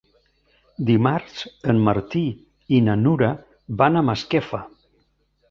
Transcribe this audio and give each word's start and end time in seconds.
Dimarts 0.85 1.43
en 1.73 1.81
Martí 1.89 2.23
i 2.79 2.81
na 2.87 2.97
Nura 3.03 3.31
van 3.83 4.01
a 4.01 4.05
Masquefa. 4.09 4.65